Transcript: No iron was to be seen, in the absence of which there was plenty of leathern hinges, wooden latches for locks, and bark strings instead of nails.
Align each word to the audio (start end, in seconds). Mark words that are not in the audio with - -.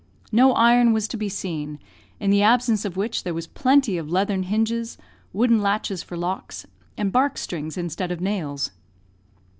No 0.31 0.53
iron 0.55 0.93
was 0.93 1.07
to 1.09 1.15
be 1.15 1.29
seen, 1.29 1.77
in 2.19 2.31
the 2.31 2.41
absence 2.41 2.85
of 2.85 2.97
which 2.97 3.21
there 3.23 3.35
was 3.35 3.45
plenty 3.45 3.99
of 3.99 4.09
leathern 4.09 4.41
hinges, 4.41 4.97
wooden 5.31 5.61
latches 5.61 6.01
for 6.01 6.17
locks, 6.17 6.65
and 6.97 7.11
bark 7.11 7.37
strings 7.37 7.77
instead 7.77 8.11
of 8.11 8.19
nails. 8.19 8.71